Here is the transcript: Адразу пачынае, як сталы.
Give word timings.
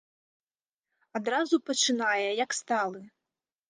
Адразу 1.21 1.55
пачынае, 1.69 2.27
як 2.43 2.51
сталы. 2.65 3.09